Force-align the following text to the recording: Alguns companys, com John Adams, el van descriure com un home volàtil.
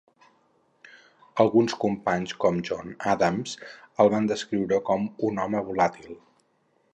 Alguns 1.43 1.75
companys, 1.83 2.33
com 2.45 2.57
John 2.69 2.95
Adams, 3.17 3.53
el 4.05 4.11
van 4.15 4.31
descriure 4.33 4.81
com 4.89 5.07
un 5.29 5.43
home 5.45 5.63
volàtil. 5.69 6.19